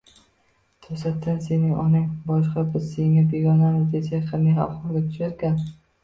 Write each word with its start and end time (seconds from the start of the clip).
To`satdan 0.83 1.35
Sening 1.47 1.75
onang 1.83 2.07
boshqa, 2.29 2.63
biz 2.75 2.87
senga 2.93 3.25
begonamiz, 3.33 3.83
desak, 3.97 4.25
qanday 4.31 4.57
ahvolga 4.65 5.03
tusharkan 5.05 5.61